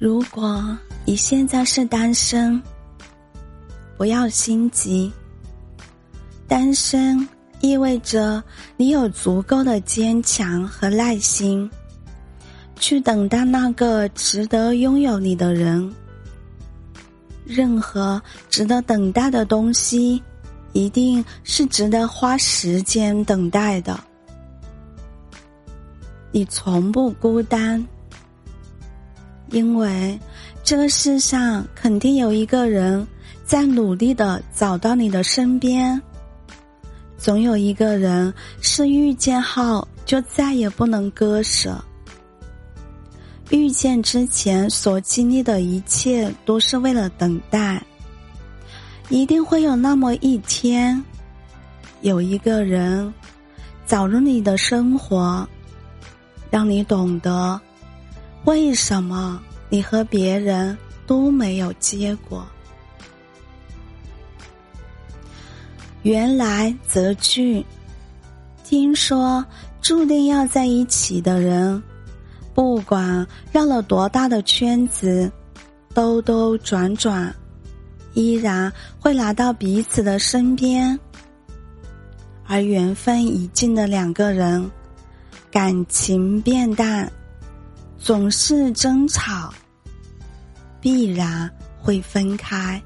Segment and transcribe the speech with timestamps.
[0.00, 2.62] 如果你现在是单身，
[3.96, 5.12] 不要心急。
[6.46, 7.28] 单身
[7.60, 8.40] 意味着
[8.76, 11.68] 你有足够的坚强和耐心，
[12.76, 15.92] 去等待那个值得拥有你的人。
[17.44, 20.22] 任何值得等待的东西，
[20.74, 23.98] 一定是值得花时间等待的。
[26.30, 27.84] 你从不孤单，
[29.50, 30.18] 因为
[30.62, 33.06] 这个世上肯定有一个人
[33.44, 36.00] 在努力的找到你的身边。
[37.16, 41.76] 总有一个人是遇见后就再也不能割舍。
[43.50, 47.82] 遇见之前所经历的一切都是为了等待，
[49.08, 51.02] 一定会有那么一天，
[52.02, 53.12] 有一个人
[53.86, 55.48] 走入你的生活，
[56.50, 57.58] 让你懂得
[58.48, 60.74] 为什么你和别人
[61.06, 62.46] 都没有结果。
[66.00, 67.62] 缘来则聚，
[68.64, 69.44] 听说
[69.82, 71.82] 注定要在一起的人。
[72.54, 75.30] 不管绕了多大的圈子，
[75.92, 77.30] 兜兜转转，
[78.14, 80.98] 依然会来到彼此的身边。
[82.46, 84.70] 而缘分已尽的两个人，
[85.50, 87.12] 感情变淡，
[87.98, 89.52] 总是争吵，
[90.80, 92.80] 必然会分开。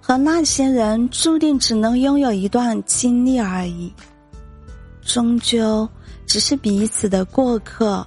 [0.00, 3.92] 和那些人注定只能拥有一段经历而已，
[5.02, 5.88] 终究
[6.26, 8.06] 只是彼此的过客。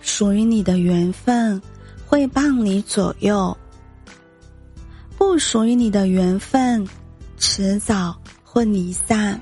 [0.00, 1.60] 属于你的缘分
[2.06, 3.56] 会伴你左右，
[5.18, 6.86] 不属于你的缘分
[7.36, 9.38] 迟早会离散。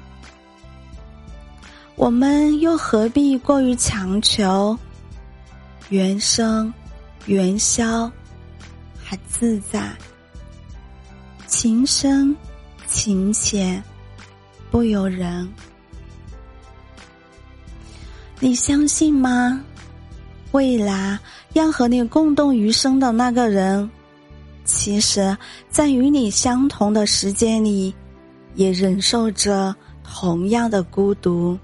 [1.95, 4.77] 我们又何必过于强求？
[5.91, 6.73] 缘生
[7.27, 8.11] 缘消，
[9.03, 9.81] 还自在；
[11.47, 12.37] 情深
[12.87, 13.83] 情浅，
[14.71, 15.49] 不由人。
[18.39, 19.61] 你相信吗？
[20.53, 21.19] 未来
[21.55, 23.91] 要和你共度余生的那个人，
[24.65, 25.37] 其实，
[25.71, 27.95] 在与你相同的时间里，
[28.55, 31.59] 也忍受着同样的孤独。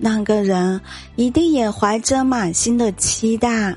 [0.00, 0.80] 那个人
[1.16, 3.76] 一定也怀着满心的期待，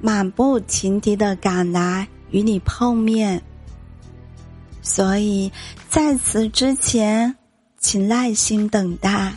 [0.00, 3.42] 满不停蹄的赶来与你碰面。
[4.82, 5.50] 所以，
[5.88, 7.34] 在此之前，
[7.78, 9.32] 请耐心等待。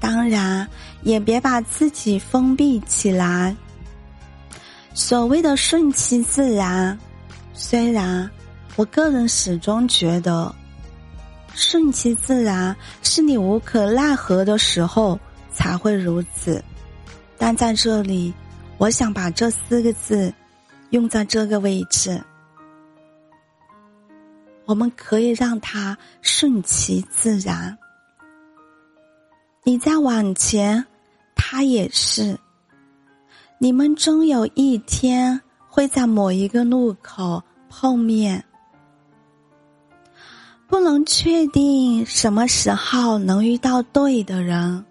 [0.00, 0.68] 当然，
[1.02, 3.56] 也别把自己封闭起来。
[4.92, 6.98] 所谓的顺其自然，
[7.54, 8.28] 虽然
[8.76, 10.54] 我个人始终觉得，
[11.60, 15.18] 顺其自然是你无可奈何的时候
[15.52, 16.62] 才会如此。
[17.36, 18.32] 但在这里，
[18.78, 20.32] 我想把这四个字
[20.90, 22.22] 用在这个位置，
[24.66, 27.76] 我们可以让它顺其自然。
[29.64, 30.86] 你在往前，
[31.34, 32.38] 他也是。
[33.58, 38.44] 你们终有一天会在某一个路口碰面，
[40.68, 44.84] 不能确定什么时候能遇到对的人，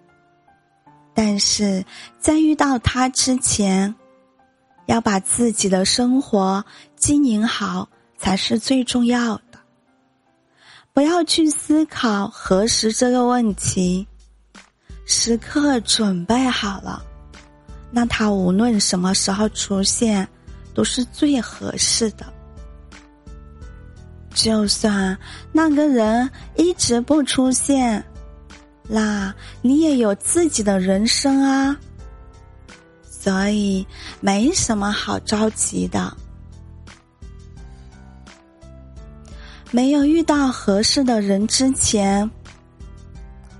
[1.13, 1.85] 但是
[2.19, 3.93] 在遇到他之前，
[4.87, 7.87] 要把自己的生活经营好
[8.17, 9.59] 才是最重要的。
[10.93, 14.05] 不要去思考何时这个问题。
[15.05, 17.01] 时刻准备好了，
[17.91, 20.27] 那他无论什么时候出现，
[20.73, 22.25] 都是最合适的。
[24.37, 25.17] 就算
[25.51, 28.03] 那个人一直不出现，
[28.87, 31.75] 那你也有自己的人生啊，
[33.03, 33.83] 所以
[34.21, 36.15] 没什么好着急的。
[39.71, 42.29] 没有遇到合适的人之前。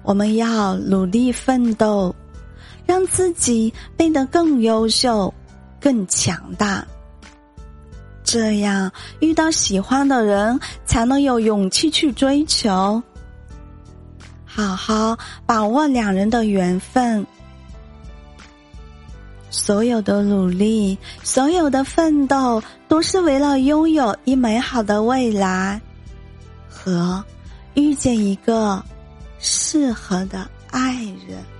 [0.04, 2.16] 我们要努力奋斗，
[2.86, 5.34] 让自己变得更优秀、
[5.82, 6.88] 更强大。
[8.28, 8.92] 这样
[9.22, 13.02] 遇到喜欢的人，才能有勇气去追求。
[14.46, 17.26] 好好把握两人的缘分，
[19.50, 25.80] 所有的努力，所有的奋斗，都是为了拥有一美好的未来，
[26.70, 27.24] 和
[27.76, 28.84] 遇见一个。
[29.40, 30.96] 适合的爱
[31.28, 31.57] 人。